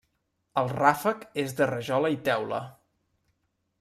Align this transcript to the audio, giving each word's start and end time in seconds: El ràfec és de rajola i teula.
El 0.61 0.69
ràfec 0.71 1.21
és 1.43 1.53
de 1.61 1.67
rajola 1.73 2.13
i 2.17 2.21
teula. 2.31 2.63